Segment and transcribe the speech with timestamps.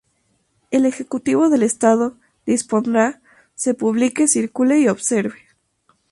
[0.71, 2.17] El Ejecutivo del Estado
[2.47, 3.21] dispondrá
[3.53, 5.35] se publique, circule y observe.